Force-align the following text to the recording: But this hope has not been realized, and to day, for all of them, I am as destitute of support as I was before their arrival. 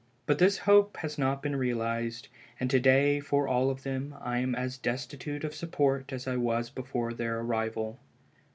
But 0.25 0.39
this 0.39 0.57
hope 0.57 0.97
has 0.97 1.19
not 1.19 1.43
been 1.43 1.55
realized, 1.55 2.27
and 2.59 2.71
to 2.71 2.79
day, 2.79 3.19
for 3.19 3.47
all 3.47 3.69
of 3.69 3.83
them, 3.83 4.15
I 4.19 4.39
am 4.39 4.55
as 4.55 4.79
destitute 4.79 5.43
of 5.43 5.53
support 5.53 6.11
as 6.11 6.27
I 6.27 6.37
was 6.37 6.71
before 6.71 7.13
their 7.13 7.39
arrival. 7.41 7.99